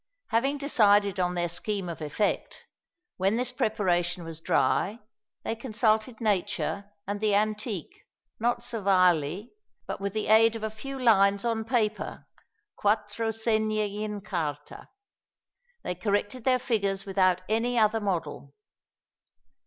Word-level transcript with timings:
Having 0.29 0.57
decided 0.57 1.19
on 1.19 1.35
their 1.35 1.47
scheme 1.47 1.87
of 1.87 2.01
effect, 2.01 2.63
when 3.17 3.35
this 3.35 3.51
preparation 3.51 4.23
was 4.23 4.39
dry, 4.41 4.97
they 5.43 5.55
consulted 5.55 6.19
nature 6.19 6.89
and 7.05 7.21
the 7.21 7.35
antique; 7.35 8.01
not 8.39 8.63
servilely, 8.63 9.51
but 9.85 10.01
with 10.01 10.13
the 10.13 10.25
aid 10.25 10.55
of 10.55 10.63
a 10.63 10.71
few 10.71 10.97
lines 10.97 11.45
on 11.45 11.63
paper 11.63 12.25
(quattro 12.75 13.29
segni 13.29 14.01
in 14.01 14.21
carta) 14.21 14.89
they 15.83 15.93
corrected 15.93 16.45
their 16.45 16.57
figures 16.57 17.05
without 17.05 17.43
any 17.47 17.77
other 17.77 17.99
model. 17.99 18.55